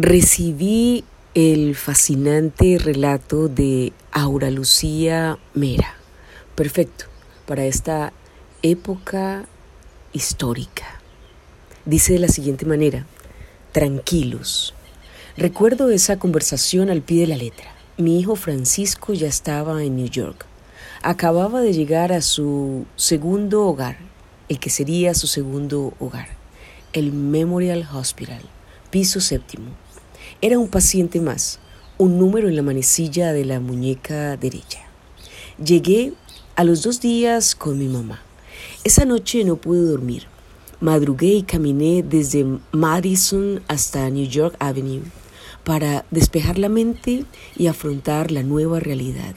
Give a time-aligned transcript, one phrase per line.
[0.00, 1.02] recibí
[1.34, 5.96] el fascinante relato de Aura Lucía Mera.
[6.54, 7.06] Perfecto
[7.46, 8.12] para esta
[8.62, 9.46] época
[10.12, 11.00] histórica.
[11.84, 13.06] Dice de la siguiente manera,
[13.72, 14.72] tranquilos.
[15.36, 17.74] Recuerdo esa conversación al pie de la letra.
[17.96, 20.46] Mi hijo Francisco ya estaba en New York.
[21.02, 23.98] Acababa de llegar a su segundo hogar,
[24.48, 26.28] el que sería su segundo hogar,
[26.92, 28.42] el Memorial Hospital,
[28.92, 29.72] piso séptimo.
[30.40, 31.58] Era un paciente más,
[31.98, 34.80] un número en la manecilla de la muñeca derecha.
[35.62, 36.12] Llegué
[36.54, 38.20] a los dos días con mi mamá.
[38.84, 40.26] Esa noche no pude dormir.
[40.80, 45.02] Madrugué y caminé desde Madison hasta New York Avenue
[45.64, 47.24] para despejar la mente
[47.56, 49.34] y afrontar la nueva realidad.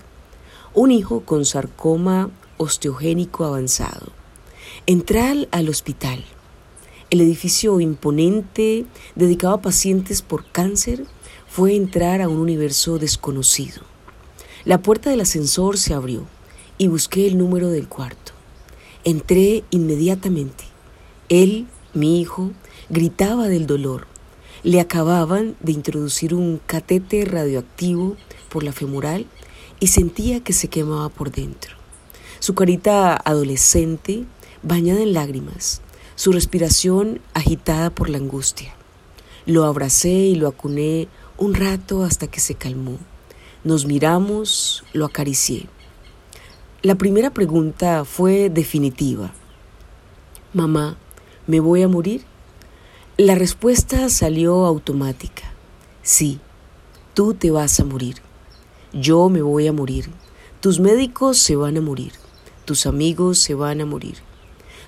[0.73, 4.07] Un hijo con sarcoma osteogénico avanzado.
[4.85, 6.23] Entrar al hospital.
[7.11, 11.05] El edificio imponente dedicado a pacientes por cáncer
[11.45, 13.81] fue entrar a un universo desconocido.
[14.63, 16.25] La puerta del ascensor se abrió
[16.77, 18.31] y busqué el número del cuarto.
[19.03, 20.63] Entré inmediatamente.
[21.27, 22.51] Él, mi hijo,
[22.89, 24.07] gritaba del dolor.
[24.63, 28.15] Le acababan de introducir un catete radioactivo
[28.47, 29.25] por la femoral
[29.81, 31.75] y sentía que se quemaba por dentro.
[32.39, 34.23] Su carita adolescente,
[34.63, 35.81] bañada en lágrimas,
[36.15, 38.73] su respiración agitada por la angustia.
[39.45, 42.97] Lo abracé y lo acuné un rato hasta que se calmó.
[43.63, 45.67] Nos miramos, lo acaricié.
[46.83, 49.33] La primera pregunta fue definitiva.
[50.53, 50.97] Mamá,
[51.47, 52.23] ¿me voy a morir?
[53.17, 55.43] La respuesta salió automática.
[56.01, 56.39] Sí,
[57.13, 58.15] tú te vas a morir.
[58.93, 60.09] Yo me voy a morir.
[60.59, 62.13] Tus médicos se van a morir.
[62.65, 64.15] Tus amigos se van a morir.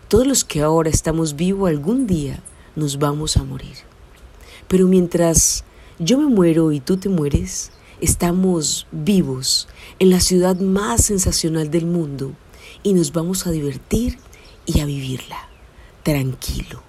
[0.07, 2.41] Todos los que ahora estamos vivos algún día
[2.75, 3.77] nos vamos a morir.
[4.67, 5.63] Pero mientras
[5.99, 7.71] yo me muero y tú te mueres,
[8.03, 12.33] Estamos vivos en la ciudad más sensacional del mundo
[12.83, 14.17] y nos vamos a divertir
[14.65, 15.47] y a vivirla
[16.03, 16.83] tranquilo.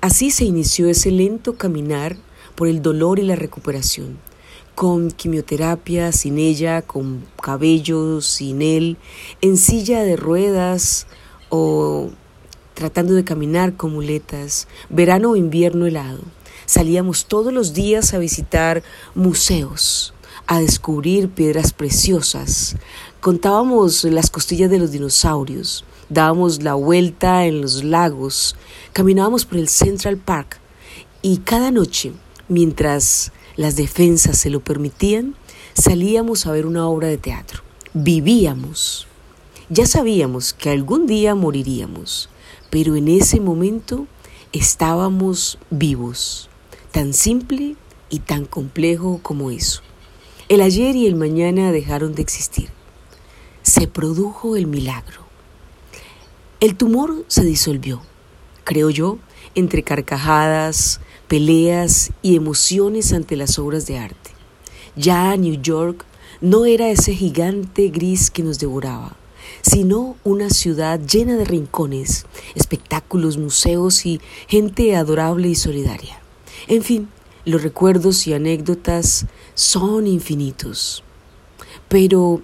[0.00, 2.18] Así se inició ese lento caminar
[2.54, 4.16] por el dolor y la recuperación,
[4.76, 8.98] con quimioterapia, sin ella, con cabello, sin él,
[9.40, 11.08] en silla de ruedas
[11.48, 12.10] o
[12.74, 16.20] tratando de caminar con muletas, verano o invierno helado.
[16.66, 18.82] Salíamos todos los días a visitar
[19.14, 20.14] museos,
[20.46, 22.76] a descubrir piedras preciosas.
[23.20, 28.56] Contábamos las costillas de los dinosaurios, dábamos la vuelta en los lagos,
[28.92, 30.58] caminábamos por el Central Park
[31.22, 32.12] y cada noche,
[32.48, 35.36] mientras las defensas se lo permitían,
[35.74, 37.62] salíamos a ver una obra de teatro.
[37.94, 39.06] Vivíamos.
[39.68, 42.28] Ya sabíamos que algún día moriríamos,
[42.70, 44.06] pero en ese momento
[44.52, 46.48] estábamos vivos
[46.92, 47.76] tan simple
[48.10, 49.80] y tan complejo como eso.
[50.48, 52.68] El ayer y el mañana dejaron de existir.
[53.62, 55.22] Se produjo el milagro.
[56.60, 58.02] El tumor se disolvió,
[58.64, 59.18] creo yo,
[59.54, 64.30] entre carcajadas, peleas y emociones ante las obras de arte.
[64.94, 66.04] Ya New York
[66.42, 69.16] no era ese gigante gris que nos devoraba,
[69.62, 76.20] sino una ciudad llena de rincones, espectáculos, museos y gente adorable y solidaria.
[76.68, 77.08] En fin,
[77.44, 81.02] los recuerdos y anécdotas son infinitos.
[81.88, 82.40] Pero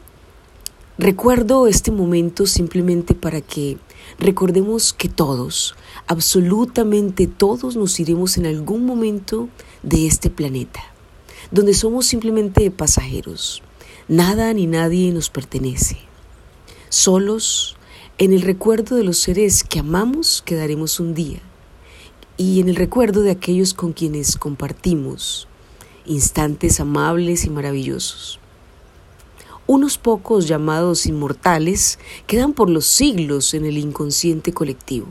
[0.98, 3.78] recuerdo este momento simplemente para que
[4.18, 5.76] recordemos que todos,
[6.06, 9.48] absolutamente todos nos iremos en algún momento
[9.82, 10.80] de este planeta,
[11.50, 13.62] donde somos simplemente pasajeros.
[14.08, 16.07] Nada ni nadie nos pertenece.
[17.00, 17.76] Solos,
[18.18, 21.38] en el recuerdo de los seres que amamos, quedaremos un día
[22.36, 25.46] y en el recuerdo de aquellos con quienes compartimos
[26.06, 28.40] instantes amables y maravillosos.
[29.68, 35.06] Unos pocos llamados inmortales quedan por los siglos en el inconsciente colectivo.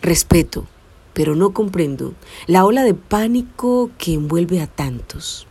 [0.00, 0.66] Respeto,
[1.12, 2.14] pero no comprendo
[2.48, 5.46] la ola de pánico que envuelve a tantos.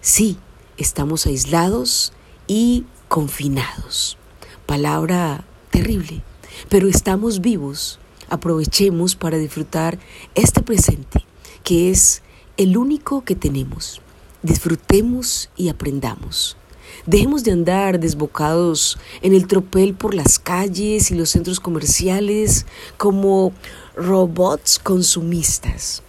[0.00, 0.36] Sí,
[0.78, 2.12] estamos aislados
[2.48, 4.18] y confinados.
[4.66, 6.22] Palabra terrible,
[6.68, 7.98] pero estamos vivos
[8.28, 9.98] aprovechemos para disfrutar
[10.34, 11.24] este presente,
[11.62, 12.22] que es
[12.56, 14.00] el único que tenemos.
[14.42, 16.56] Disfrutemos y aprendamos.
[17.04, 22.66] Dejemos de andar desbocados en el tropel por las calles y los centros comerciales
[22.96, 23.52] como
[23.96, 26.02] robots consumistas.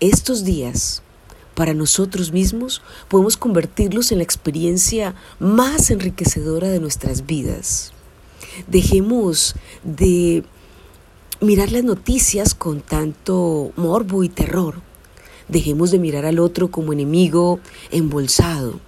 [0.00, 1.02] Estos días,
[1.58, 7.92] para nosotros mismos, podemos convertirlos en la experiencia más enriquecedora de nuestras vidas.
[8.68, 10.44] Dejemos de
[11.40, 14.82] mirar las noticias con tanto morbo y terror.
[15.48, 17.58] Dejemos de mirar al otro como enemigo
[17.90, 18.78] embolsado,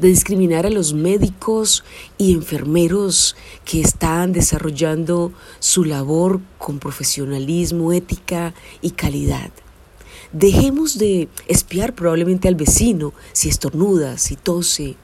[0.00, 1.84] de discriminar a los médicos
[2.18, 9.52] y enfermeros que están desarrollando su labor con profesionalismo, ética y calidad.
[10.34, 14.96] Dejemos de espiar probablemente al vecino si estornuda, si tose,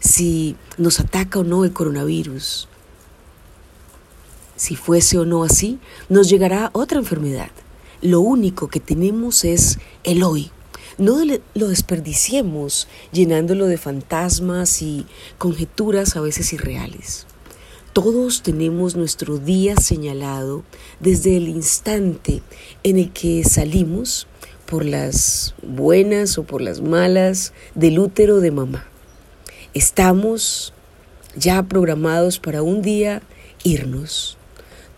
[0.00, 2.68] si nos ataca o no el coronavirus.
[4.56, 7.50] Si fuese o no así, nos llegará otra enfermedad.
[8.00, 10.50] Lo único que tenemos es el hoy.
[10.96, 11.18] No
[11.52, 15.04] lo desperdiciemos llenándolo de fantasmas y
[15.36, 17.26] conjeturas a veces irreales.
[17.92, 20.64] Todos tenemos nuestro día señalado
[20.98, 22.40] desde el instante
[22.84, 24.26] en el que salimos
[24.68, 28.86] por las buenas o por las malas del útero de mamá.
[29.72, 30.74] Estamos
[31.34, 33.22] ya programados para un día
[33.64, 34.36] irnos.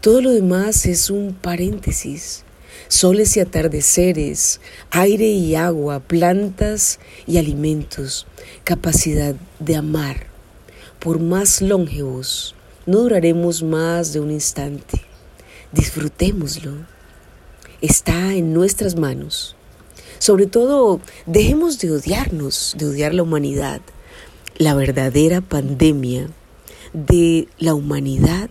[0.01, 2.43] Todo lo demás es un paréntesis.
[2.89, 8.27] Soles y atardeceres, aire y agua, plantas y alimentos,
[8.65, 10.27] capacidad de amar.
[10.99, 12.57] Por más longevos,
[12.87, 15.01] no duraremos más de un instante.
[15.71, 16.73] Disfrutémoslo.
[17.81, 19.57] Está en nuestras manos.
[20.21, 23.81] Sobre todo, dejemos de odiarnos, de odiar la humanidad.
[24.59, 26.29] La verdadera pandemia
[26.93, 28.51] de la humanidad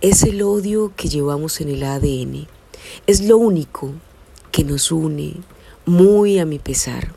[0.00, 2.48] es el odio que llevamos en el ADN.
[3.06, 3.92] Es lo único
[4.50, 5.34] que nos une,
[5.84, 7.14] muy a mi pesar.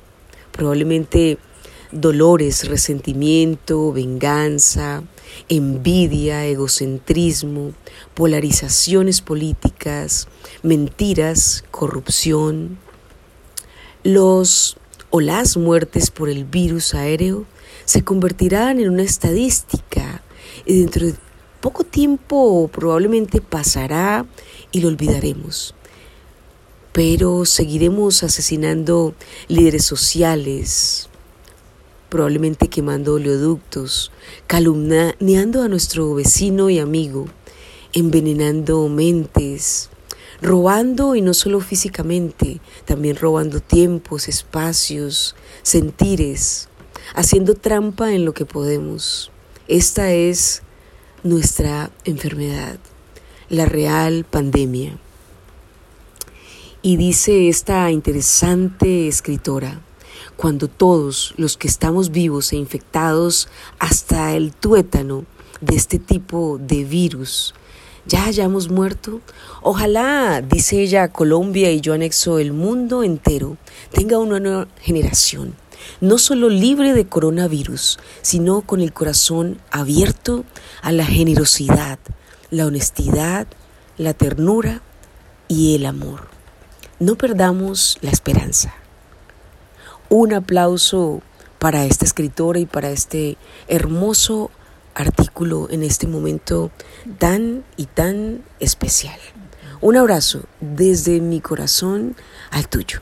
[0.51, 1.39] Probablemente
[1.91, 5.01] dolores, resentimiento, venganza,
[5.47, 7.73] envidia, egocentrismo,
[8.13, 10.27] polarizaciones políticas,
[10.61, 12.77] mentiras, corrupción,
[14.03, 14.77] los
[15.09, 17.45] o las muertes por el virus aéreo
[17.85, 20.21] se convertirán en una estadística
[20.65, 21.15] y dentro de
[21.61, 24.25] poco tiempo probablemente pasará
[24.71, 25.73] y lo olvidaremos.
[26.93, 29.13] Pero seguiremos asesinando
[29.47, 31.09] líderes sociales,
[32.09, 34.11] probablemente quemando oleoductos,
[34.47, 37.27] calumniando a nuestro vecino y amigo,
[37.93, 39.89] envenenando mentes,
[40.41, 46.69] robando y no solo físicamente, también robando tiempos, espacios, sentires,
[47.15, 49.31] haciendo trampa en lo que podemos.
[49.67, 50.61] Esta es
[51.23, 52.79] nuestra enfermedad,
[53.49, 54.97] la real pandemia.
[56.81, 59.81] Y dice esta interesante escritora,
[60.37, 63.49] cuando todos los que estamos vivos e infectados
[63.79, 65.25] hasta el tuétano
[65.59, 67.53] de este tipo de virus
[68.09, 69.21] ya hayamos muerto?
[69.61, 73.57] Ojalá, dice ella, Colombia y yo anexo el mundo entero,
[73.93, 75.55] tenga una nueva generación,
[76.01, 80.43] no solo libre de coronavirus, sino con el corazón abierto
[80.81, 81.99] a la generosidad,
[82.49, 83.47] la honestidad,
[83.97, 84.81] la ternura
[85.47, 86.27] y el amor.
[86.99, 88.73] No perdamos la esperanza.
[90.09, 91.21] Un aplauso
[91.59, 94.49] para esta escritora y para este hermoso
[94.99, 96.71] artículo en este momento
[97.17, 99.19] tan y tan especial.
[99.81, 102.15] Un abrazo desde mi corazón
[102.51, 103.01] al tuyo.